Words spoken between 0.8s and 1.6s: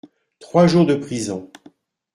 de prison.